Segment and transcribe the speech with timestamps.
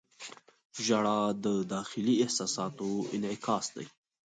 [0.85, 3.87] •ژړا د داخلي احساساتو انعکاس دی.